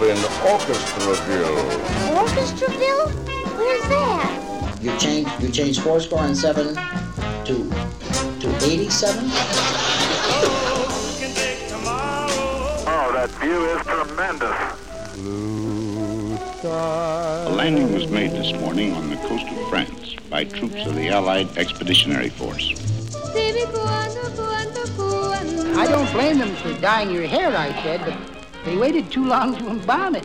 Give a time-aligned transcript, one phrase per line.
[0.00, 1.56] you're in Orchestraville.
[2.16, 3.08] Orchestraville?
[3.58, 4.78] Where's that?
[4.80, 6.74] You change you change four score and seven
[7.44, 7.70] to
[8.40, 9.24] to eighty-seven.
[12.86, 14.56] Oh, that view is tremendous.
[16.64, 21.08] A landing was made this morning on the coast of France by troops of the
[21.08, 22.72] Allied Expeditionary Force.
[25.76, 28.14] I don't blame them for dyeing your hair, I said, but
[28.64, 30.24] they waited too long to embalm it.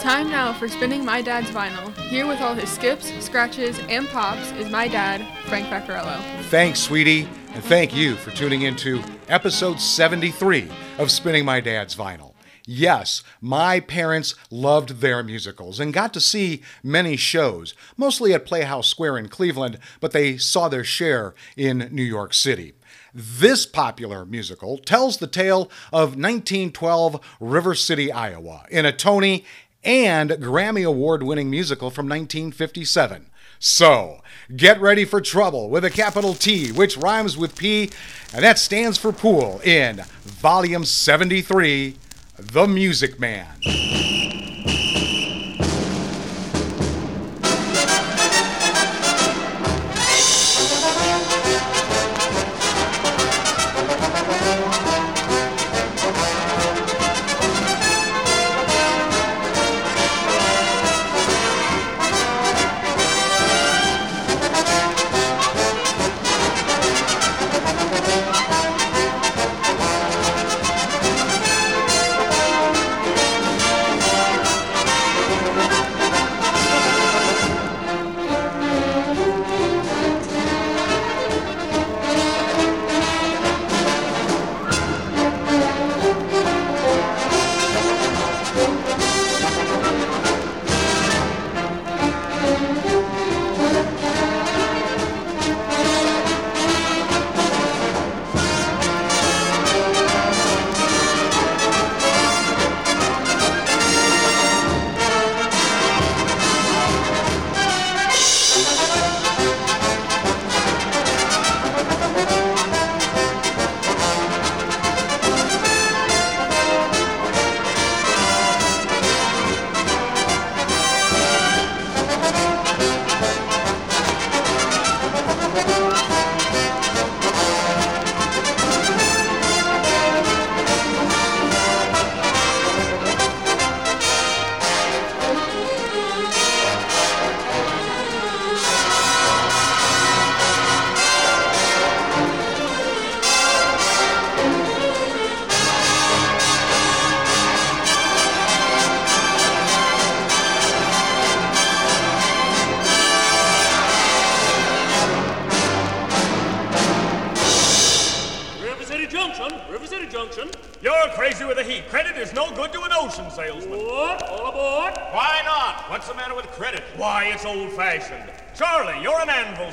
[0.00, 1.94] Time now for spinning my dad's vinyl.
[2.08, 6.20] Here with all his skips, scratches, and pops is my dad, Frank Vaccarello.
[6.44, 12.34] Thanks, sweetie, and thank you for tuning into episode 73 of Spinning My Dad's Vinyl.
[12.66, 18.86] Yes, my parents loved their musicals and got to see many shows, mostly at Playhouse
[18.86, 22.74] Square in Cleveland, but they saw their share in New York City.
[23.14, 29.44] This popular musical tells the tale of 1912 River City, Iowa, in a Tony
[29.84, 33.26] and Grammy Award winning musical from 1957.
[33.58, 34.22] So,
[34.56, 37.90] get ready for trouble with a capital T, which rhymes with P,
[38.32, 41.96] and that stands for pool in Volume 73
[42.38, 43.46] The Music Man.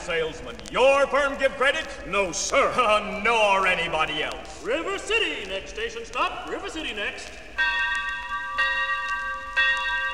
[0.10, 0.56] Salesman.
[0.72, 1.88] Your firm give credit?
[2.08, 2.74] No, sir.
[3.24, 4.64] Nor anybody else.
[4.64, 6.50] River City, next station stop.
[6.50, 7.30] River City next.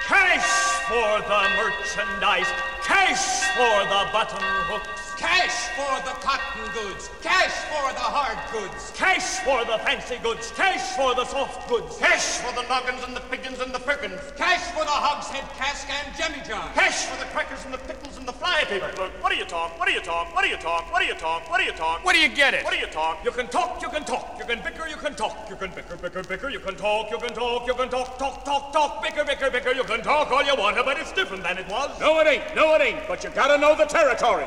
[0.05, 0.43] Cash
[0.89, 2.51] for the merchandise.
[2.83, 5.04] Cash for the button hooks.
[5.17, 7.09] Cash for the cotton goods.
[7.21, 8.91] Cash for the hard goods.
[8.95, 10.51] Cash for the fancy goods.
[10.51, 11.97] Cash for the soft goods.
[11.97, 14.19] Cash for the noggins and the piggins and the firkins.
[14.35, 16.67] Cash for the hogshead cask and demijohn.
[16.73, 18.91] Cash for the crackers and the pickles and the fly paper.
[18.97, 19.79] Look, what do you talk?
[19.79, 20.35] What do you talk?
[20.35, 20.91] What do you talk?
[20.91, 21.49] What do you talk?
[21.49, 22.03] What do you talk?
[22.03, 22.63] What do you get it?
[22.65, 23.23] What do you talk?
[23.23, 24.35] You can talk, you can talk.
[24.37, 25.49] You can bicker, you can talk.
[25.49, 26.49] You can bicker, bicker, bicker.
[26.49, 27.67] You can talk, you can talk.
[27.67, 29.01] You can talk, talk, talk, talk.
[29.01, 29.71] Bicker, bicker, bicker.
[29.71, 31.89] You can talk all you want, but it's different than it was.
[32.01, 32.55] No, it ain't.
[32.55, 33.07] No, it ain't.
[33.07, 34.45] But you gotta know the territory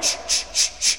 [0.58, 0.97] shh, shh.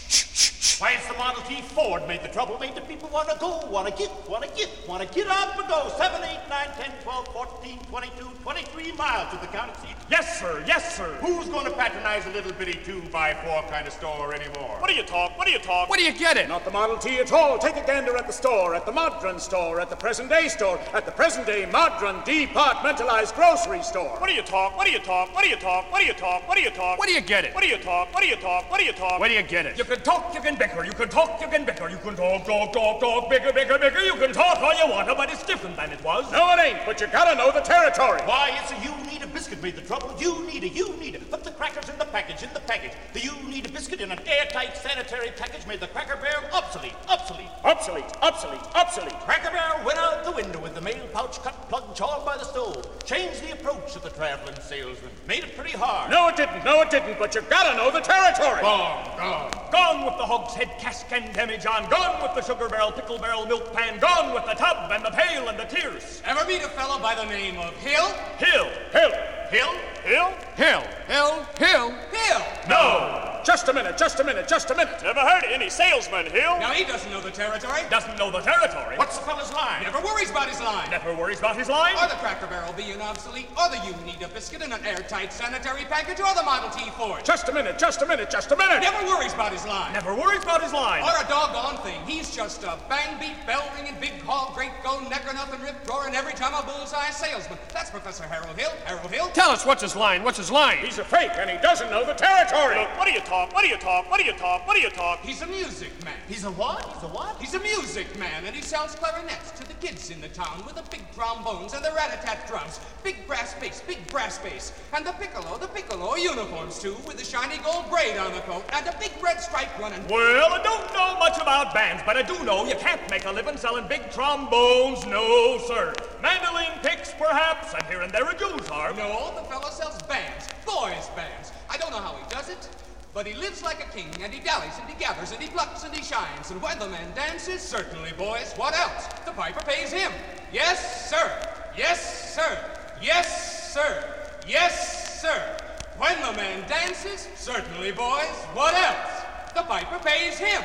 [0.79, 2.57] Why, it's the Model T Ford made the trouble.
[2.57, 5.27] Made the people want to go, want to get, want to get, want to get
[5.27, 5.91] up and go.
[5.97, 9.95] 7, 8, 9, 10, 12, 14, 22, 23 miles to the county seat.
[10.09, 10.63] Yes, sir.
[10.65, 11.17] Yes, sir.
[11.19, 14.77] Who's gonna patronize a little bitty two by four kind of store anymore?
[14.79, 15.37] What do you talk?
[15.37, 15.89] What do you talk?
[15.89, 16.47] What do you get it?
[16.47, 17.59] Not the Model T at all.
[17.59, 20.79] Take a gander at the store, at the Modron store, at the present day store,
[20.93, 24.15] at the present day Modron departmentalized grocery store.
[24.17, 24.77] What do you talk?
[24.77, 25.35] What do you talk?
[25.35, 25.91] What do you talk?
[25.91, 26.47] What do you talk?
[26.47, 26.97] What do you talk?
[26.97, 27.53] What do you get it?
[27.53, 28.13] What do you talk?
[28.13, 28.71] What do you talk?
[28.71, 29.19] What do you talk?
[29.19, 29.77] Where do you get it?
[29.77, 30.68] You can talk, you can bicker.
[30.69, 33.79] Bicker, you can talk, you can bicker, you can talk, talk, talk, talk, bicker, bicker,
[33.79, 36.31] bicker, you can talk all you want, but it's different than it was.
[36.31, 38.21] No, it ain't, but you gotta know the territory.
[38.25, 40.09] Why, it's a you need a biscuit made the trouble.
[40.09, 41.19] Uneeda, you need a.
[41.19, 42.91] Put the crackers in the package, in the package.
[43.13, 46.93] The you need a biscuit in an airtight sanitary package made the Cracker Barrel obsolete,
[47.07, 47.49] obsolete.
[47.63, 49.19] Obsolete, obsolete, obsolete.
[49.21, 52.45] Cracker Barrel went out the window with the mail pouch cut, plug, chawed by the
[52.45, 52.87] stove.
[53.05, 55.11] Changed the approach of the traveling salesman.
[55.27, 56.11] Made it pretty hard.
[56.11, 58.61] No, it didn't, no, it didn't, but you gotta know the territory.
[58.61, 59.51] Gone, gone.
[59.71, 60.25] Gone with the
[60.59, 61.89] hogshead cask and demijohn.
[61.89, 63.99] Gone with the sugar barrel, pickle barrel, milk pan.
[63.99, 66.21] Gone with the tub and the pail and the tierce.
[66.25, 68.07] Ever meet a fellow by the name of Hill?
[68.37, 69.11] Hill, Hill,
[69.51, 69.73] Hill?
[70.03, 70.83] Hill, Hill.
[71.07, 71.45] Hill.
[71.57, 71.91] Hill.
[72.11, 72.41] Hill.
[72.69, 73.25] No.
[73.45, 75.01] Just a minute, just a minute, just a minute.
[75.01, 76.59] Never heard of any salesman, Hill.
[76.59, 77.81] Now he doesn't know the territory.
[77.89, 78.97] Doesn't know the territory.
[78.97, 79.81] What's the fella's line?
[79.81, 80.91] Never worries about his line.
[80.91, 81.95] Never worries about his line.
[81.95, 85.33] Or the Cracker Barrel being obsolete, or the you need a biscuit in an airtight
[85.33, 87.23] sanitary package, or the Model T Ford.
[87.25, 88.81] Just a minute, just a minute, just a minute.
[88.81, 89.93] Never worries about his line.
[89.93, 91.01] Never worries about his line.
[91.01, 91.99] Or a doggone thing.
[92.05, 96.13] He's just a bang beat, bell ringing, big hall, great go, necker nothing, rip roaring
[96.13, 97.57] every time a bullseye salesman.
[97.73, 98.71] That's Professor Harold Hill.
[98.85, 99.31] Harold Hill.
[99.39, 100.21] Tell us what's his line.
[100.23, 100.79] What's his line?
[100.79, 102.77] He's a fake and he doesn't know the territory.
[102.77, 103.53] Look, what do you talk?
[103.53, 104.11] What do you talk?
[104.11, 104.67] What do you talk?
[104.67, 105.21] What do you talk?
[105.21, 106.15] He's a music man.
[106.27, 106.83] He's a what?
[106.93, 107.37] He's a what?
[107.39, 110.75] He's a music man, and he sells clarinets to the kids in the town with
[110.75, 115.13] the big trombones and the rat-a-tat drums, big brass bass, big brass bass, and the
[115.13, 118.95] piccolo, the piccolo uniforms too, with the shiny gold braid on the coat and a
[118.99, 120.05] big red stripe running.
[120.09, 123.31] Well, I don't know much about bands, but I do know you can't make a
[123.31, 125.05] living selling big trombones.
[125.05, 125.93] No, sir.
[126.21, 128.97] Mandolin picks, perhaps, and here and there a Jew's harp.
[128.97, 131.51] No, the fellow sells bands, boys' bands.
[131.69, 132.67] I don't know how he does it.
[133.13, 135.83] But he lives like a king, and he dallies, and he gathers, and he plucks,
[135.83, 136.51] and he shines.
[136.51, 139.07] And when the man dances, certainly, boys, what else?
[139.25, 140.11] The piper pays him.
[140.53, 141.31] Yes, sir.
[141.75, 142.57] Yes, sir.
[143.01, 144.03] Yes, sir.
[144.47, 145.57] Yes, sir.
[145.97, 149.23] When the man dances, certainly, boys, what else?
[149.55, 150.61] The piper pays him.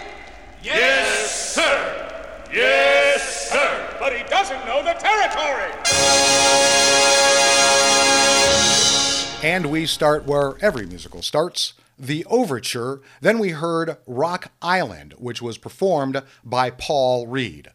[0.62, 2.10] Yes, sir.
[2.52, 3.96] Yes, sir.
[3.99, 5.72] But he doesn't know the territory.
[9.44, 13.02] And we start where every musical starts the overture.
[13.20, 17.69] Then we heard Rock Island, which was performed by Paul Reed.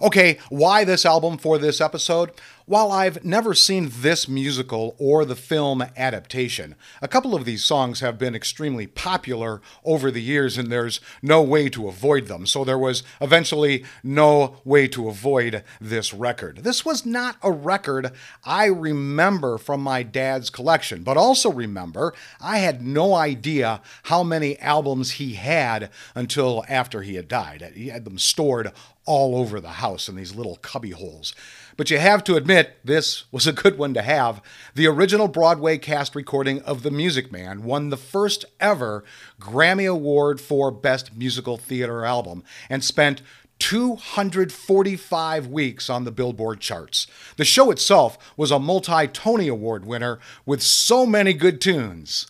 [0.00, 2.30] Okay, why this album for this episode?
[2.68, 8.00] While I've never seen this musical or the film adaptation, a couple of these songs
[8.00, 12.44] have been extremely popular over the years and there's no way to avoid them.
[12.44, 16.64] So there was eventually no way to avoid this record.
[16.64, 18.10] This was not a record
[18.42, 24.58] I remember from my dad's collection, but also remember I had no idea how many
[24.58, 27.62] albums he had until after he had died.
[27.76, 28.72] He had them stored
[29.04, 31.32] all over the house in these little cubby holes.
[31.76, 34.40] But you have to admit, this was a good one to have.
[34.74, 39.04] The original Broadway cast recording of The Music Man won the first ever
[39.40, 43.20] Grammy Award for Best Musical Theater Album and spent
[43.58, 47.06] 245 weeks on the Billboard charts.
[47.36, 52.26] The show itself was a multi Tony Award winner with so many good tunes,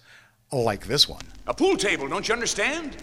[0.52, 1.22] like this one.
[1.46, 2.96] A pool table, don't you understand?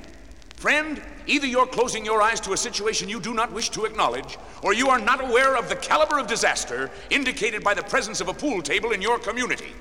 [0.56, 4.38] Friend, either you're closing your eyes to a situation you do not wish to acknowledge,
[4.62, 8.28] or you are not aware of the caliber of disaster indicated by the presence of
[8.28, 9.74] a pool table in your community.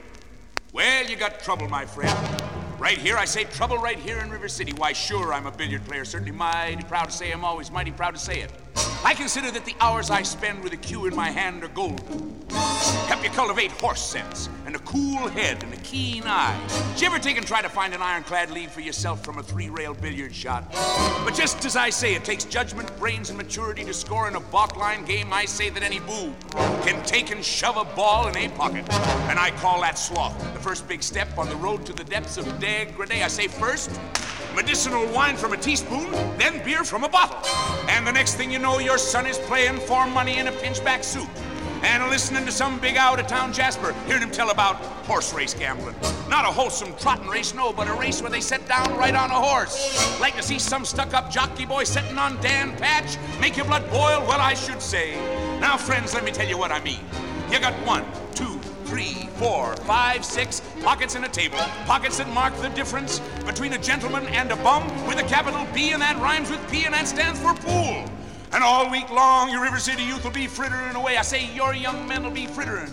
[0.73, 2.17] Well, you got trouble, my friend.
[2.79, 4.73] Right here, I say trouble right here in River City.
[4.73, 6.05] Why, sure, I'm a billiard player.
[6.05, 8.51] Certainly mighty proud to say I'm always mighty proud to say it.
[9.05, 12.41] I consider that the hours I spend with a cue in my hand are golden.
[13.09, 16.59] Help you cultivate horse sense and a cool head and a keen eye.
[16.93, 19.43] Did you ever take and try to find an ironclad lead for yourself from a
[19.43, 20.71] three-rail billiard shot?
[21.25, 24.41] But just as I say, it takes judgment, brains, and maturity to score in a
[24.41, 25.33] balk-line game.
[25.33, 26.35] I say that any boob
[26.85, 28.91] can take and shove a ball in a pocket,
[29.29, 30.39] and I call that sloth.
[30.55, 33.23] The first big step on the road to the depths of degradé.
[33.23, 33.91] I say first,
[34.55, 37.39] medicinal wine from a teaspoon, then beer from a bottle,
[37.89, 41.05] and the next thing you know, your son is playing for money in a pinchback
[41.05, 41.29] suit
[41.83, 45.53] and listening to some big out of town Jasper, hearing him tell about horse race
[45.53, 45.97] gambling.
[46.29, 49.31] Not a wholesome trotting race, no, but a race where they set down right on
[49.31, 50.21] a horse.
[50.21, 53.89] Like to see some stuck up jockey boy sitting on Dan Patch make your blood
[53.91, 54.21] boil?
[54.27, 55.17] Well, I should say.
[55.61, 57.01] Now, friends, let me tell you what I mean.
[57.51, 58.05] You got one,
[58.35, 58.52] two,
[58.93, 61.57] three, four, five, six pockets in a table.
[61.87, 65.93] Pockets that mark the difference between a gentleman and a bum with a capital B,
[65.93, 68.05] and that rhymes with P, and that stands for pool.
[68.53, 71.17] And all week long, your River City youth will be frittering away.
[71.17, 72.93] I say your young men will be frittering.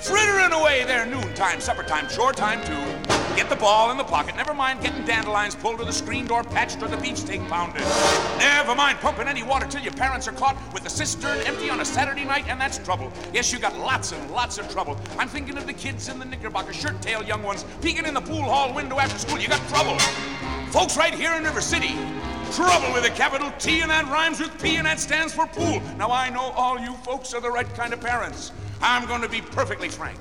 [0.00, 3.25] Frittering away their noontime, supper time, chore time too.
[3.36, 4.34] Get the ball in the pocket.
[4.34, 7.82] Never mind getting dandelions pulled or the screen door patched or the beach beefsteak pounded.
[8.38, 11.80] Never mind pumping any water till your parents are caught with the cistern empty on
[11.80, 13.12] a Saturday night, and that's trouble.
[13.34, 14.98] Yes, you got lots and lots of trouble.
[15.18, 18.22] I'm thinking of the kids in the knickerbocker shirt tail young ones peeking in the
[18.22, 19.38] pool hall window after school.
[19.38, 19.98] You got trouble.
[20.70, 21.94] Folks right here in River City,
[22.52, 25.82] Trouble with a capital T and that rhymes with P and that stands for pool.
[25.98, 28.52] Now I know all you folks are the right kind of parents.
[28.80, 30.18] I'm going to be perfectly frank.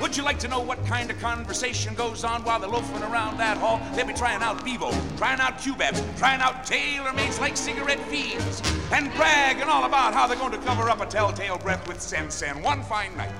[0.00, 3.36] Would you like to know what kind of conversation goes on while they're loafing around
[3.36, 3.80] that hall?
[3.94, 9.12] They'll be trying out Bevo, trying out Cubebs, trying out tailor-mades like cigarette fiends, and
[9.14, 12.56] bragging all about how they're going to cover up a telltale breath with Sen-Sen.
[12.56, 13.30] And one fine night,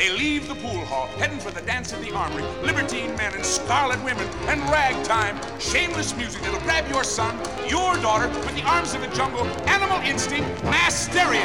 [0.00, 2.42] they leave the pool hall, heading for the dance of the armory.
[2.64, 7.36] Libertine men and scarlet women and ragtime, shameless music that'll grab your son,
[7.68, 11.44] your daughter, with the arms of the jungle, animal instinct, mass hysteria.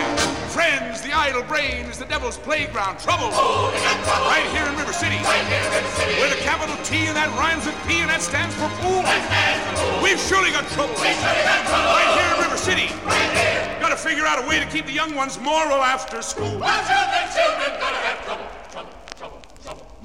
[0.55, 2.97] Friends, the idle brain is the devil's playground.
[2.97, 3.27] Trouble.
[3.35, 4.23] Oh, trouble.
[4.31, 5.19] Right here in River City.
[5.27, 6.15] Right here in River City.
[6.23, 9.03] With a capital T and that rhymes with P and that stands for pool.
[9.03, 9.99] That stands for pool.
[9.99, 10.95] We've surely got trouble.
[10.95, 11.91] We've surely got trouble.
[11.91, 12.87] Right here in River City.
[13.03, 13.67] Right here.
[13.83, 16.55] Gotta figure out a way to keep the young ones moral after school.
[16.55, 18.44] Well, children, children, gonna have trouble.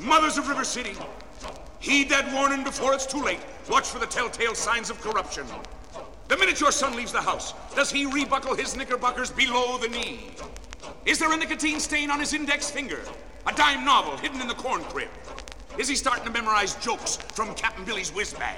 [0.00, 0.97] Mothers of River City,
[1.78, 3.40] heed that warning before it's too late.
[3.69, 5.47] Watch for the telltale signs of corruption.
[6.28, 10.30] The minute your son leaves the house, does he rebuckle his knickerbockers below the knee?
[11.04, 13.00] Is there a nicotine stain on his index finger?
[13.47, 15.11] A dime novel hidden in the corn crib?
[15.76, 18.57] Is he starting to memorize jokes from Captain Billy's Whiz Bang?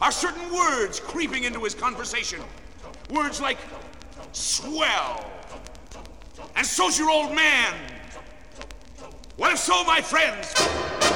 [0.00, 2.40] Are certain words creeping into his conversation?
[3.10, 3.58] Words like
[4.32, 5.30] swell
[6.56, 7.74] and so's your old man.
[9.40, 10.52] What if so, my friends?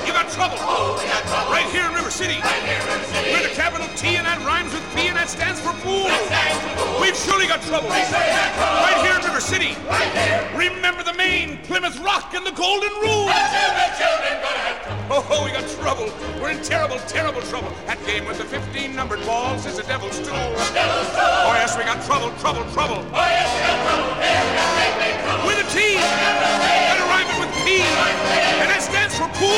[0.08, 0.56] You got trouble.
[0.64, 1.52] Oh, we got trouble.
[1.52, 2.40] Right here in River City.
[2.40, 3.36] Right here in River City.
[3.36, 6.08] With a capital T and that rhymes with P and that stands for fool.
[6.08, 7.04] That stands for pool.
[7.04, 7.92] We've surely got trouble.
[7.92, 8.80] We surely got trouble.
[8.80, 9.76] Right here in River City.
[9.84, 10.40] Right here.
[10.56, 13.28] Remember the Maine, Plymouth Rock, and the Golden Rule.
[13.28, 15.04] Well, children, children, gonna have trouble.
[15.12, 16.08] Oh, oh, we got trouble.
[16.40, 17.76] We're in terrible, terrible trouble.
[17.84, 20.48] That game with the 15 numbered balls is a devil's stool.
[20.72, 21.44] Devil's stool.
[21.44, 23.04] Oh, yes, we got trouble, trouble, trouble.
[23.04, 24.08] Oh, yes, we got trouble.
[24.16, 25.44] Yes, we got big, big trouble.
[25.44, 26.00] With a T.
[26.00, 29.50] And a rhyming with And stands for pool.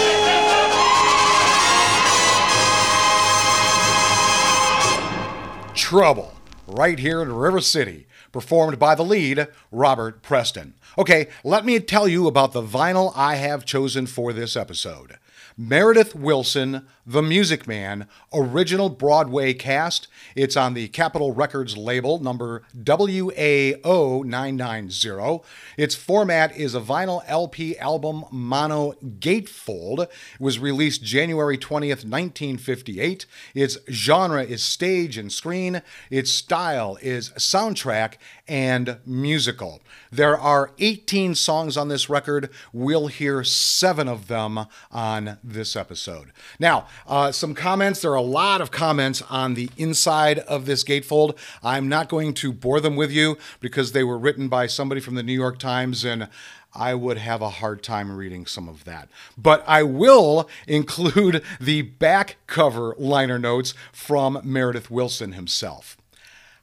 [5.75, 6.35] Trouble,
[6.67, 10.75] right here in River City, performed by the lead, Robert Preston.
[10.99, 15.19] Okay, let me tell you about the vinyl I have chosen for this episode.
[15.59, 20.07] Meredith Willson, The Music Man, original Broadway cast.
[20.35, 25.43] It's on the Capitol Records label, number WAO990.
[25.79, 30.01] Its format is a vinyl LP album mono gatefold.
[30.01, 33.25] It was released January 20th, 1958.
[33.55, 35.81] Its genre is stage and screen.
[36.11, 39.81] Its style is soundtrack and musical.
[40.17, 42.49] There are 18 songs on this record.
[42.73, 46.33] We'll hear seven of them on this episode.
[46.59, 48.01] Now, uh, some comments.
[48.01, 51.37] There are a lot of comments on the inside of this gatefold.
[51.63, 55.17] I'm not going to bore them with you because they were written by somebody from
[55.17, 56.29] the New York Times and
[56.75, 59.11] I would have a hard time reading some of that.
[59.37, 65.99] But I will include the back cover liner notes from Meredith Willson himself.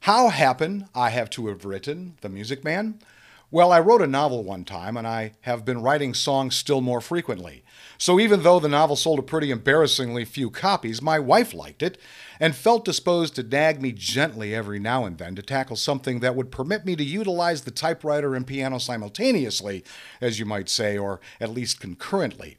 [0.01, 2.97] How happen I have to have written The Music Man?
[3.53, 6.99] Well, I wrote a novel one time, and I have been writing songs still more
[6.99, 7.63] frequently.
[7.99, 11.99] So even though the novel sold a pretty embarrassingly few copies, my wife liked it
[12.39, 16.35] and felt disposed to nag me gently every now and then to tackle something that
[16.35, 19.83] would permit me to utilize the typewriter and piano simultaneously,
[20.19, 22.57] as you might say, or at least concurrently.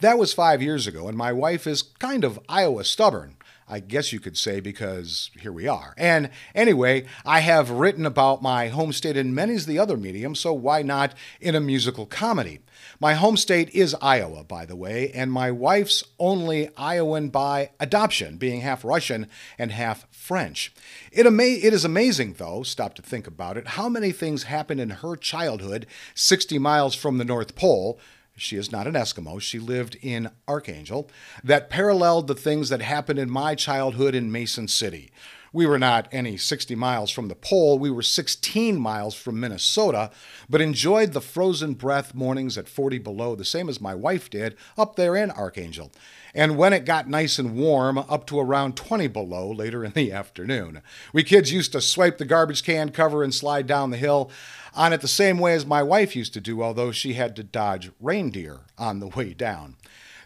[0.00, 3.35] That was five years ago, and my wife is kind of Iowa stubborn.
[3.68, 5.92] I guess you could say, because here we are.
[5.96, 10.38] And anyway, I have written about my home state in many of the other mediums,
[10.38, 12.60] so why not in a musical comedy?
[13.00, 18.36] My home state is Iowa, by the way, and my wife's only Iowan by adoption,
[18.36, 19.26] being half Russian
[19.58, 20.72] and half French.
[21.10, 24.80] It, ama- it is amazing, though, stop to think about it, how many things happened
[24.80, 27.98] in her childhood 60 miles from the North Pole
[28.36, 31.10] she is not an Eskimo, she lived in Archangel,
[31.42, 35.10] that paralleled the things that happened in my childhood in Mason City.
[35.52, 40.10] We were not any 60 miles from the pole, we were 16 miles from Minnesota,
[40.50, 44.54] but enjoyed the frozen breath mornings at 40 below, the same as my wife did
[44.76, 45.90] up there in Archangel.
[46.36, 50.12] And when it got nice and warm, up to around 20 below later in the
[50.12, 50.82] afternoon.
[51.14, 54.30] We kids used to swipe the garbage can cover and slide down the hill
[54.74, 57.42] on it the same way as my wife used to do, although she had to
[57.42, 59.76] dodge reindeer on the way down.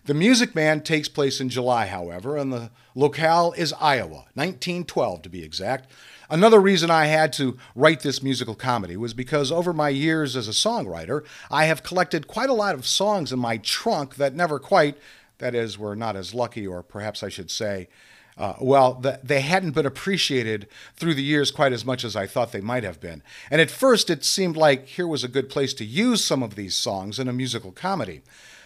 [0.07, 5.29] The Music Man takes place in July, however, and the locale is Iowa, 1912 to
[5.29, 5.89] be exact.
[6.29, 10.49] Another reason I had to write this musical comedy was because over my years as
[10.49, 14.59] a songwriter, I have collected quite a lot of songs in my trunk that never
[14.59, 14.97] quite,
[15.41, 17.89] that is, we were not as lucky, or perhaps I should say,
[18.39, 20.67] uh, well, the, they hadn't been appreciated
[20.97, 23.23] through the years quite as much as I thought they might have been.
[23.51, 26.55] And at first, it seemed like here was a good place to use some of
[26.55, 28.23] these songs in a musical comedy.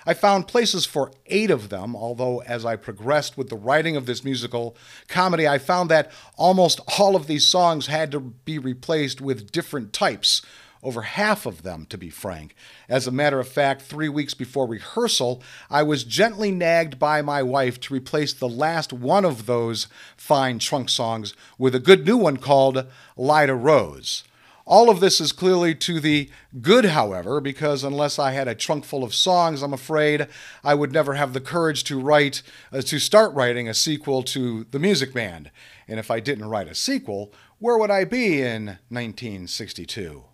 [0.07, 4.07] I found places for eight of them, although as I progressed with the writing of
[4.07, 4.77] this musical
[5.09, 9.93] comedy, I found that almost all of these songs had to be replaced with different
[9.93, 10.43] types
[10.85, 12.55] over half of them, to be frank.
[12.89, 17.43] As a matter of fact, three weeks before rehearsal, I was gently nagged by my
[17.43, 19.87] wife to replace the last one of those
[20.17, 22.87] fine trunk songs with a good new one called
[23.17, 24.25] "Light Lida Rose.
[24.67, 26.31] All of this is clearly to the
[26.63, 30.27] good, however, because unless I had a trunk full of songs, I'm afraid
[30.63, 32.41] I would never have the courage to write,
[32.73, 35.51] uh, to start writing a sequel to The Music Man.
[35.87, 40.25] And if I didn't write a sequel, where would I be in 1962?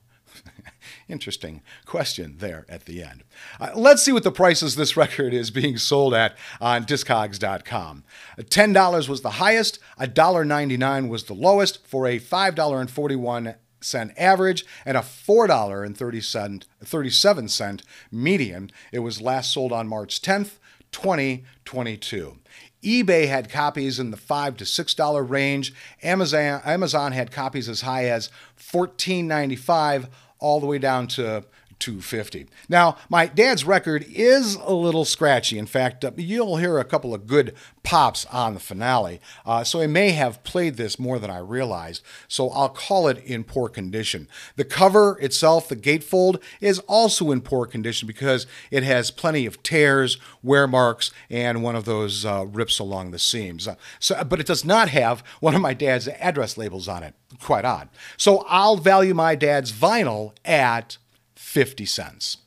[1.09, 3.25] Interesting question there at the end.
[3.61, 8.05] Uh, let's see what the prices this record is being sold at on Discogs.com.
[8.39, 15.01] $10 was the highest, $1.99 was the lowest for a $5.41 cent average and a
[15.01, 18.71] $4.37 median.
[18.93, 20.59] It was last sold on March 10th,
[20.93, 22.39] 2022.
[22.83, 25.75] eBay had copies in the $5 to $6 range.
[26.03, 30.09] Amazon, Amazon had copies as high as $14.95
[30.41, 31.45] all the way down to
[31.81, 32.47] 250.
[32.69, 35.59] Now, my dad's record is a little scratchy.
[35.59, 39.21] In fact, uh, you'll hear a couple of good pops on the finale.
[39.45, 42.03] Uh, so I may have played this more than I realized.
[42.29, 44.29] So I'll call it in poor condition.
[44.57, 49.63] The cover itself, the gatefold, is also in poor condition because it has plenty of
[49.63, 53.67] tears, wear marks, and one of those uh, rips along the seams.
[53.67, 57.15] Uh, so, but it does not have one of my dad's address labels on it.
[57.41, 57.89] Quite odd.
[58.17, 60.99] So I'll value my dad's vinyl at
[61.37, 62.39] 50 cents.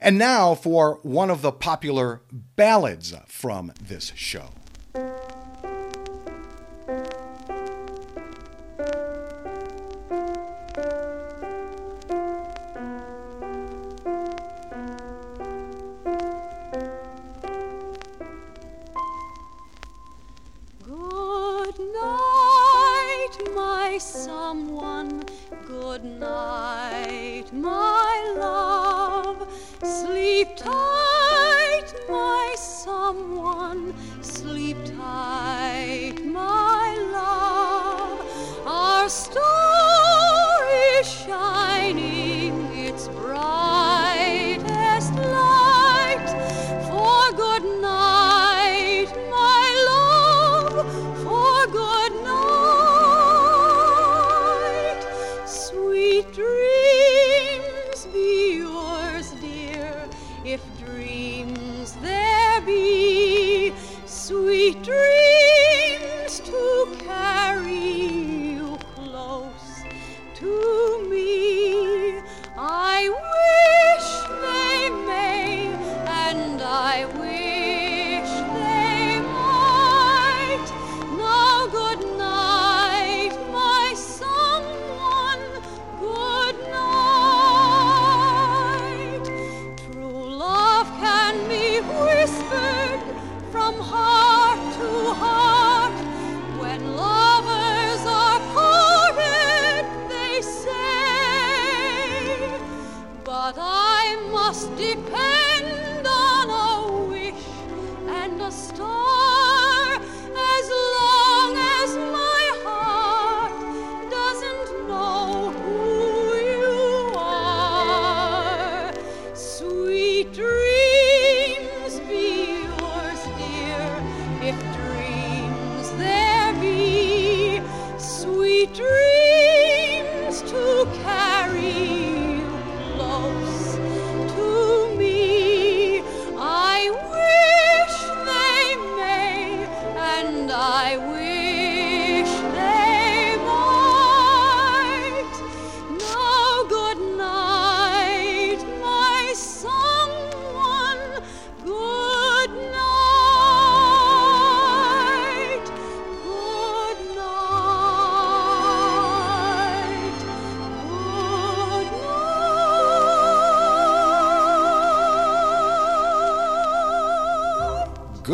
[0.00, 4.50] And now for one of the popular ballads from this show.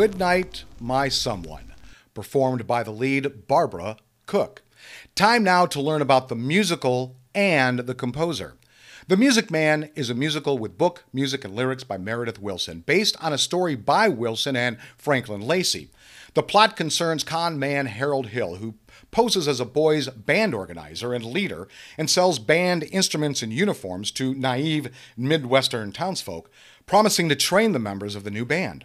[0.03, 1.73] Good Night, My Someone,
[2.13, 4.61] performed by the lead Barbara Cook.
[5.15, 8.55] Time now to learn about the musical and the composer.
[9.07, 13.15] The Music Man is a musical with book, music, and lyrics by Meredith Willson, based
[13.23, 15.89] on a story by Willson and Franklin Lacey.
[16.33, 18.73] The plot concerns con man Harold Hill, who
[19.11, 24.35] poses as a boys' band organizer and leader and sells band instruments and uniforms to
[24.35, 26.51] naive Midwestern townsfolk,
[26.85, 28.83] promising to train the members of the new band.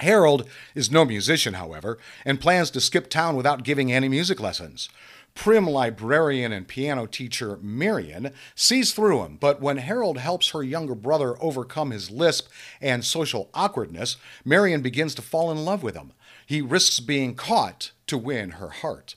[0.00, 4.88] Harold is no musician, however, and plans to skip town without giving any music lessons.
[5.34, 10.96] Prim librarian and piano teacher Marion sees through him, but when Harold helps her younger
[10.96, 12.48] brother overcome his lisp
[12.80, 16.12] and social awkwardness, Marion begins to fall in love with him.
[16.44, 19.14] He risks being caught to win her heart.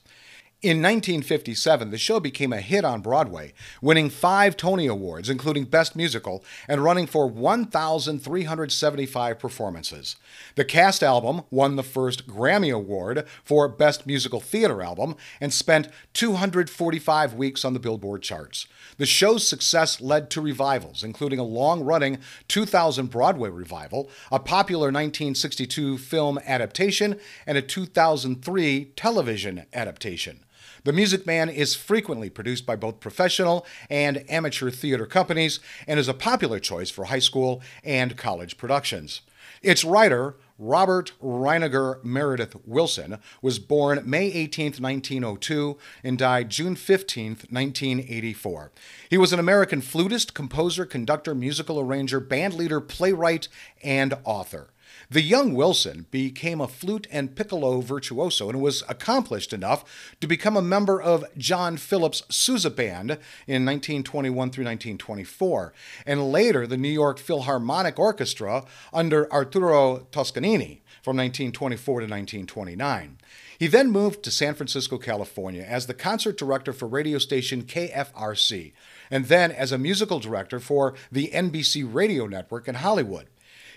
[0.62, 5.96] In 1957, the show became a hit on Broadway, winning five Tony Awards, including Best
[5.96, 10.14] Musical, and running for 1,375 performances.
[10.54, 15.88] The cast album won the first Grammy Award for Best Musical Theater Album and spent
[16.12, 18.68] 245 weeks on the Billboard charts.
[18.98, 24.92] The show's success led to revivals, including a long running 2000 Broadway revival, a popular
[24.92, 30.38] 1962 film adaptation, and a 2003 television adaptation.
[30.84, 36.08] The Music Man is frequently produced by both professional and amateur theater companies and is
[36.08, 39.20] a popular choice for high school and college productions.
[39.62, 47.28] Its writer, Robert Reiniger Meredith Willson, was born May 18, 1902, and died June 15,
[47.48, 48.72] 1984.
[49.08, 53.46] He was an American flutist, composer, conductor, musical arranger, bandleader, playwright,
[53.84, 54.71] and author.
[55.12, 60.56] The young Willson became a flute and piccolo virtuoso and was accomplished enough to become
[60.56, 63.10] a member of John Philip's Sousa Band
[63.46, 65.74] in 1921 through 1924,
[66.06, 73.18] and later the New York Philharmonic Orchestra under Arturo Toscanini from 1924 to 1929.
[73.58, 78.72] He then moved to San Francisco, California as the concert director for radio station KFRC,
[79.10, 83.26] and then as a musical director for the NBC radio network in Hollywood.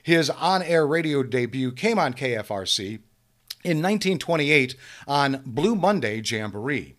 [0.06, 3.00] His on air radio debut came on KFRC
[3.64, 4.76] in 1928
[5.08, 6.94] on Blue Monday Jamboree.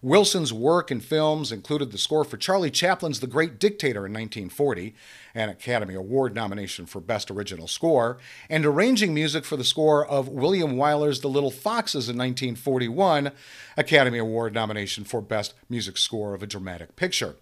[0.00, 4.94] Willson's work in films included the score for Charlie Chaplin's The Great Dictator in 1940,
[5.34, 8.16] an Academy Award nomination for Best Original Score,
[8.48, 13.32] and arranging music for the score of William Wyler's The Little Foxes in 1941,
[13.76, 17.34] Academy Award nomination for Best Music Score of a Dramatic Picture.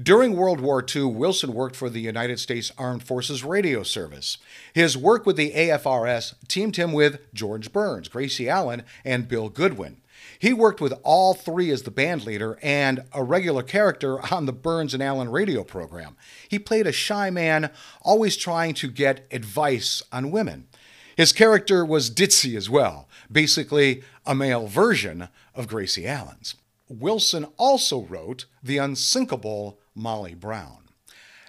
[0.00, 4.38] During World War II, Willson worked for the United States Armed Forces Radio Service.
[4.72, 9.96] His work with the AFRS teamed him with George Burns, Gracie Allen, and Bill Goodwin.
[10.38, 14.52] He worked with all three as the band leader and a regular character on the
[14.52, 16.16] Burns and Allen radio program.
[16.48, 17.70] He played a shy man,
[18.02, 20.68] always trying to get advice on women.
[21.16, 26.54] His character was ditzy as well, basically a male version of Gracie Allen's.
[26.90, 30.84] Willson also wrote The Unsinkable Molly Brown.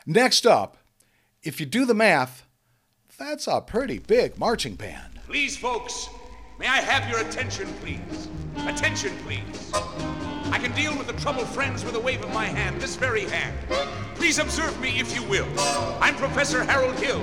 [0.06, 0.78] Next up,
[1.44, 2.46] if you do the math,
[3.18, 5.20] that's a pretty big marching band.
[5.26, 6.10] Please, folks,
[6.58, 8.30] may I have your attention, please?
[8.68, 9.72] Attention, please.
[10.52, 13.26] I can deal with the troubled friends with a wave of my hand, this very
[13.26, 13.56] hand.
[14.16, 15.48] Please observe me if you will.
[16.02, 17.22] I'm Professor Harold Hill,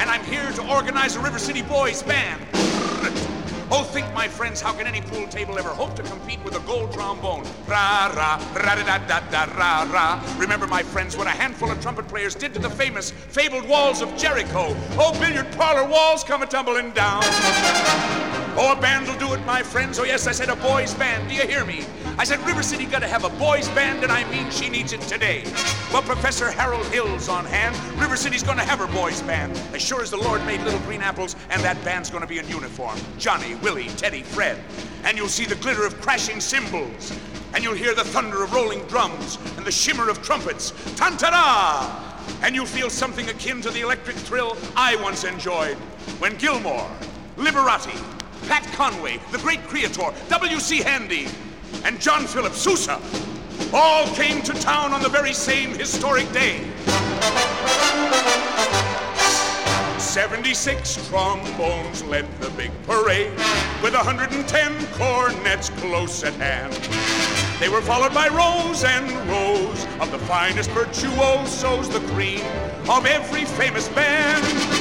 [0.00, 3.37] and I'm here to organize a River City Boys band.
[3.70, 6.60] Oh, think, my friends, how can any pool table ever hope to compete with a
[6.60, 7.44] gold trombone?
[7.66, 10.24] Ra ra ra da da da da ra ra.
[10.38, 14.00] Remember, my friends, what a handful of trumpet players did to the famous, fabled walls
[14.00, 14.74] of Jericho.
[14.98, 17.22] Oh, billiard parlor walls come a tumbling down.
[18.60, 20.00] Oh, a band will do it, my friends.
[20.00, 21.28] Oh, yes, I said a boys' band.
[21.28, 21.84] Do you hear me?
[22.18, 24.92] I said River City got to have a boys' band, and I mean she needs
[24.92, 25.44] it today.
[25.92, 27.76] Well, Professor Harold Hill's on hand.
[28.00, 29.52] River City's going to have her boys' band.
[29.72, 32.40] As sure as the Lord made little green apples, and that band's going to be
[32.40, 32.98] in uniform.
[33.16, 34.58] Johnny, Willie, Teddy, Fred.
[35.04, 37.16] And you'll see the glitter of crashing cymbals.
[37.54, 40.72] And you'll hear the thunder of rolling drums and the shimmer of trumpets.
[40.96, 42.42] Tantara!
[42.42, 45.76] And you'll feel something akin to the electric thrill I once enjoyed
[46.18, 46.90] when Gilmore,
[47.36, 47.96] Liberati,
[48.46, 50.78] Pat Conway, the great Creatore, W.C.
[50.78, 51.26] Handy,
[51.84, 53.00] and John Philip Sousa
[53.72, 56.64] all came to town on the very same historic day.
[59.98, 63.30] 76 trombones led the big parade
[63.82, 66.72] with 110 cornets close at hand.
[67.60, 72.44] They were followed by rows and rows of the finest virtuosos, the cream
[72.88, 74.77] of every famous band.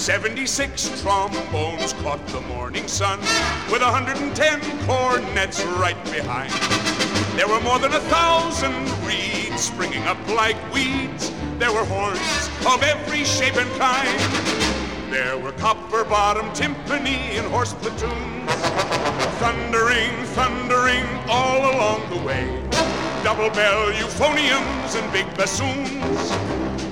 [0.00, 3.20] 76 trombones caught the morning sun
[3.70, 6.50] with 110 cornets right behind.
[7.36, 11.30] There were more than a thousand reeds springing up like weeds.
[11.58, 15.12] There were horns of every shape and kind.
[15.12, 18.50] There were copper bottom timpani and horse platoons,
[19.38, 22.69] thundering, thundering all along the way.
[23.22, 26.32] Double bell euphoniums and big bassoons.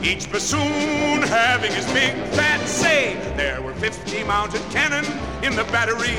[0.05, 3.15] Each bassoon having his big fat say.
[3.37, 5.05] There were 50 mounted cannon
[5.43, 6.17] in the battery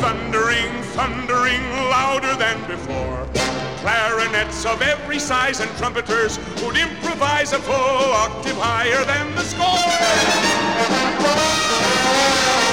[0.00, 3.26] Thundering, thundering louder than before.
[3.78, 9.44] Clarinets of every size and trumpeters who'd improvise a full octave higher than the
[10.84, 12.63] Seventy-six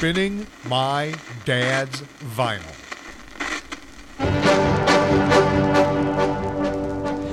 [0.00, 2.00] Spinning my dad's
[2.34, 2.64] vinyl.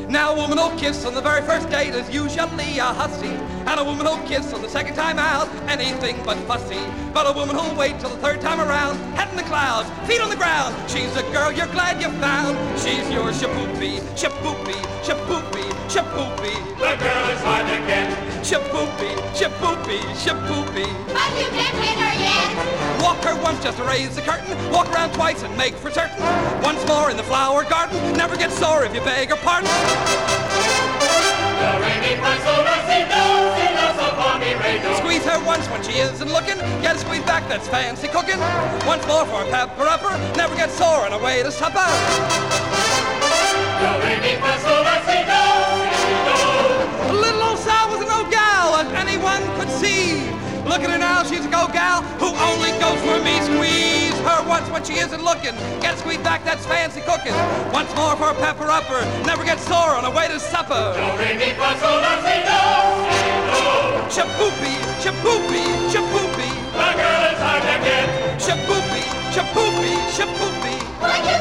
[0.09, 3.29] Now, a woman who'll kiss on the very first date is usually a hussy.
[3.29, 6.81] And a woman who'll kiss on the second time out, anything but fussy.
[7.13, 10.19] But a woman who'll wait till the third time around, head in the clouds, feet
[10.19, 10.75] on the ground.
[10.91, 12.57] She's a girl you're glad you found.
[12.77, 14.75] She's your shipoopi, shipoopi,
[15.07, 16.53] shipoopi, shipoopi.
[16.79, 18.26] The girl is hard to get.
[18.47, 20.87] Shipoopi, shipoopi, shipoopi.
[21.11, 23.03] But you can't win her yet.
[23.03, 24.55] Walk her once just to raise the curtain.
[24.71, 26.17] Walk around twice and make for certain.
[26.63, 27.99] Once more in the flower garden.
[28.13, 29.67] Never get sore if you beg her pardon.
[34.95, 36.57] Squeeze her once when she isn't looking.
[36.81, 38.39] Get a squeeze back, that's fancy cooking.
[38.87, 40.17] Once more for a pepper upper.
[40.37, 41.83] Never get sore on a way to supper.
[50.77, 53.41] Look at her now, she's a go gal who only goes for me.
[53.49, 55.57] Squeeze her once when she isn't looking.
[55.81, 57.33] Get squeezed back, that's fancy cooking.
[57.73, 59.01] Once more for a pepper upper.
[59.25, 60.93] Never get sore on a way to supper.
[64.13, 66.49] Shipoopi, shipoopi, shipoopi.
[66.77, 68.37] The girl is hard to get.
[68.37, 69.01] Shipoopi,
[69.33, 71.36] shipoopi, shipoopi.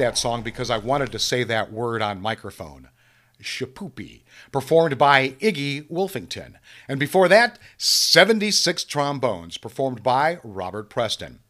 [0.00, 2.88] That song because I wanted to say that word on microphone.
[3.42, 6.54] Shipoopi, performed by Iggie Wolfington.
[6.88, 11.40] And before that, 76 trombones, performed by Robert Preston.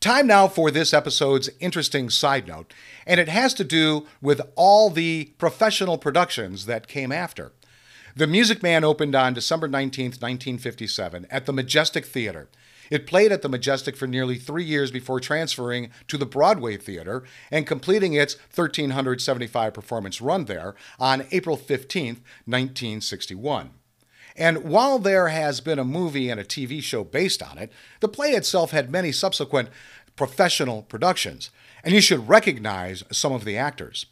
[0.00, 2.72] Time now for this episode's interesting side note,
[3.06, 7.52] and it has to do with all the professional productions that came after.
[8.16, 12.48] The Music Man opened on December 19, 1957, at the Majestic Theater.
[12.90, 17.24] It played at the Majestic for nearly three years before transferring to the Broadway Theater
[17.50, 22.06] and completing its 1,375 performance run there on April 15,
[22.44, 23.70] 1961.
[24.36, 28.08] And while there has been a movie and a TV show based on it, the
[28.08, 29.68] play itself had many subsequent
[30.14, 31.50] professional productions,
[31.82, 34.06] and you should recognize some of the actors.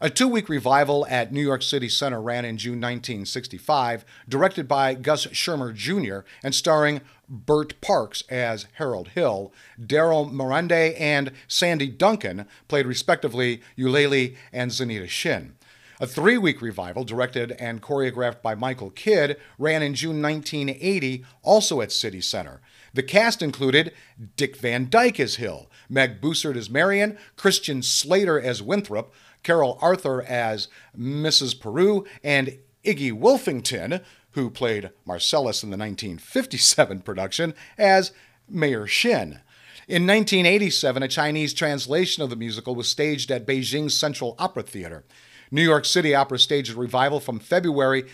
[0.00, 4.94] A two week revival at New York City Center ran in June 1965, directed by
[4.94, 6.20] Gus Schirmer Jr.
[6.44, 9.52] and starring Bert Parks as Harold Hill.
[9.84, 15.54] Doro Merande and Sandy Duncan played respectively Eulalie and Zaneeta Shinn.
[16.00, 21.80] A three week revival, directed and choreographed by Michael Kidd, ran in June 1980, also
[21.80, 22.60] at City Center.
[22.94, 23.92] The cast included
[24.36, 29.12] Dick Van Dyke as Hill, Meg Bussert as Marion, Christian Slater as Winthrop,
[29.42, 31.58] Carol Arthur as Mrs.
[31.58, 38.12] Paroo, and Iggy Wolfington, who played Marcellus in the 1957 production, as
[38.48, 39.40] Mayor Shinn.
[39.88, 45.04] In 1987, a Chinese translation of the musical was staged at Beijing's Central Opera Theater.
[45.50, 48.04] New York City Opera staged a revival from February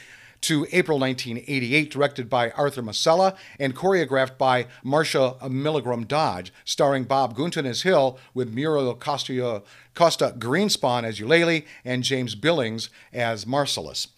[0.43, 7.35] to April 1988, directed by Arthur Masella and choreographed by Marcia Milgrom Dodge, starring Bob
[7.35, 9.63] Gunton as Hill with Muriel Costa,
[9.95, 14.09] Costa Greenspan as Eulalie and James Billings as Marcellus.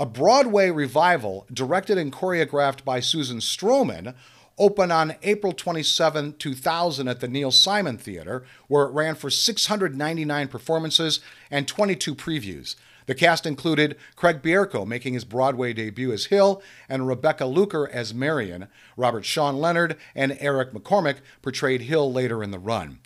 [0.00, 4.14] A Broadway revival, directed and choreographed by Susan Stroman,
[4.56, 10.48] opened on April 27, 2000 at the Neil Simon Theater, where it ran for 699
[10.48, 12.76] performances and 22 previews.
[13.04, 18.14] The cast included Craig Bierko making his Broadway debut as Hill and Rebecca Luker as
[18.14, 18.68] Marion.
[18.96, 23.00] Robert Sean Leonard and Eric McCormack portrayed Hill later in the run.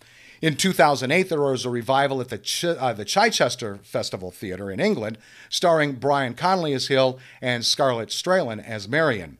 [0.45, 4.79] In 2008, there was a revival at the, Ch- uh, the Chichester Festival Theatre in
[4.79, 5.17] England,
[5.49, 9.39] starring Brian Conley as Hill and Scarlett Strallen as Marion.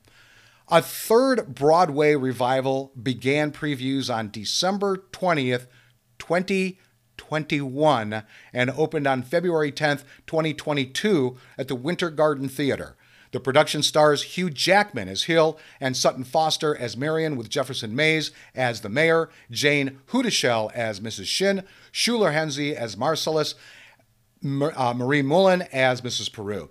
[0.67, 5.67] A third Broadway revival began previews on December 20th,
[6.17, 12.95] 2021, and opened on February 10th, 2022, at the Winter Garden Theater.
[13.35, 18.31] The production stars Hugh Jackman as Hill and Sutton Foster as Marion, with Jefferson Mays
[18.55, 21.25] as the mayor, Jayne Houdyshell as Mrs.
[21.25, 23.55] Shinn, Shuler Hensley as Marcellus,
[24.41, 26.31] uh, Marie Mullen as Mrs.
[26.31, 26.69] Paroo.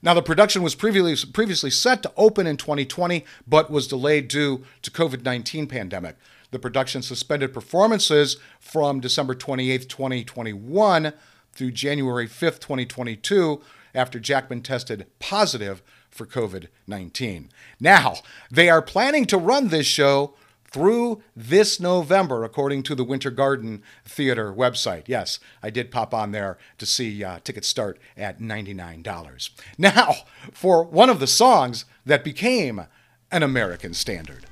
[0.00, 4.64] Now, the production was previously, previously set to open in 2020, but was delayed due
[4.82, 6.14] to COVID-19 pandemic.
[6.52, 11.12] The production suspended performances from December 28, 2021
[11.52, 13.60] through January 5, 2022,
[13.92, 15.82] after Jackman tested positive
[16.16, 17.50] for COVID 19.
[17.78, 18.16] Now,
[18.50, 20.34] they are planning to run this show
[20.70, 25.04] through this November, according to the Winter Garden Theater website.
[25.06, 29.50] Yes, I did pop on there to see uh, tickets start at $99.
[29.78, 30.14] Now,
[30.52, 32.86] for one of the songs that became
[33.30, 34.46] an American standard.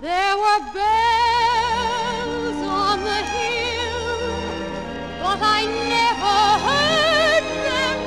[0.00, 1.43] There were on
[3.04, 4.18] the hill,
[5.22, 5.60] but I
[5.96, 6.36] never
[6.68, 7.98] heard them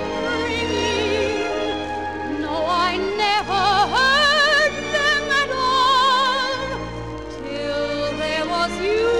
[0.43, 2.41] ringing.
[2.41, 2.55] No,
[2.89, 3.63] I never
[3.95, 6.57] heard them at all
[7.43, 9.16] till there was you.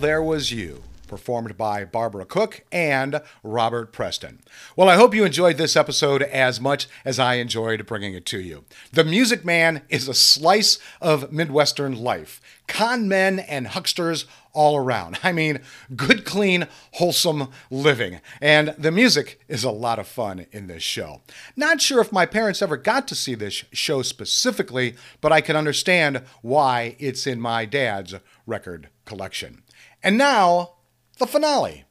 [0.00, 0.82] There Was You.
[1.06, 4.40] performed by Barbara Cook and Robert Preston.
[4.74, 8.40] Well, I hope you enjoyed this episode as much as I enjoyed bringing it to
[8.40, 8.64] you.
[8.92, 12.40] The Music Man is a slice of Midwestern life.
[12.66, 15.18] Con men and hucksters all around.
[15.22, 15.60] I mean,
[15.94, 18.20] good, clean, wholesome living.
[18.40, 21.20] And the music is a lot of fun in this show.
[21.54, 25.56] Not sure if my parents ever got to see this show specifically, but I can
[25.56, 28.14] understand why it's in my dad's
[28.46, 29.62] record collection.
[30.06, 30.74] And now,
[31.18, 31.82] the finale.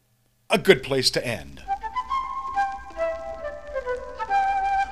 [0.50, 1.62] A good place to end.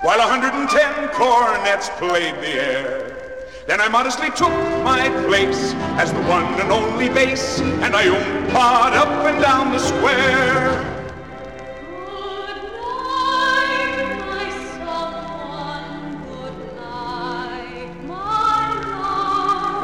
[0.02, 3.64] While 110 cornets played the air.
[3.66, 4.52] Then I modestly took
[4.84, 9.80] my place as the one and only bass, and I oompahed up and down the
[9.80, 10.90] square.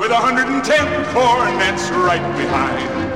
[0.02, 3.09] With 110 cornets right behind.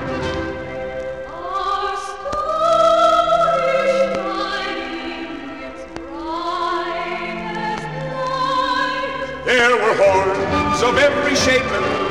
[9.74, 12.03] There were horns of every shape and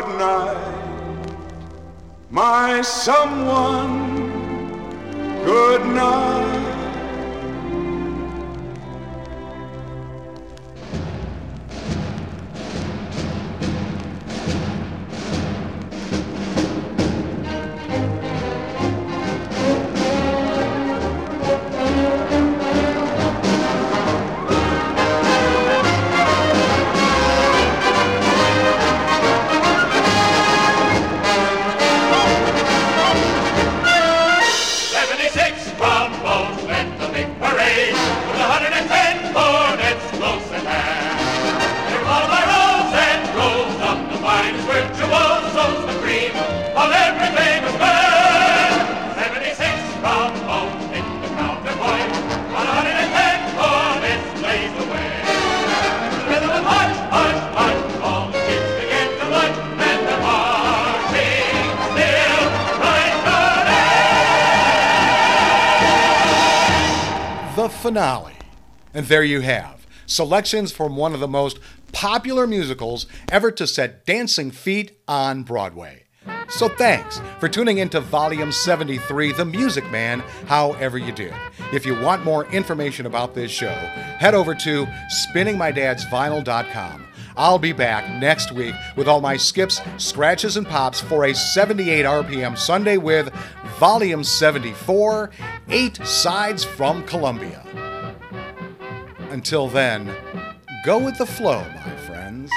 [0.00, 0.56] good night,
[2.30, 4.30] my someone.
[5.44, 6.59] Good night.
[67.90, 68.34] Finale.
[68.94, 71.58] And there you have selections from one of the most
[71.90, 76.04] popular musicals ever to set dancing feet on Broadway.
[76.48, 81.34] So thanks for tuning into Volume 73, The Music Man, however you did.
[81.72, 83.74] If you want more information about this show,
[84.20, 84.86] head over to
[85.34, 87.06] spinningmydadsvinyl.com.
[87.36, 92.04] I'll be back next week with all my skips, scratches, and pops for a 78
[92.04, 93.32] RPM Sunday with
[93.78, 95.30] Volume 74,
[95.68, 97.64] Eight Sides from Columbia.
[99.30, 100.14] Until then,
[100.84, 102.50] go with the flow, my friends.